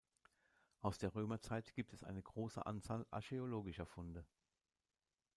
[0.79, 4.25] Aus der Römerzeit gibt es eine große Anzahl archäologischer Funde.